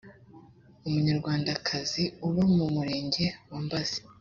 [0.87, 3.99] umunyarwandakazi uba mu murenge wa mbazi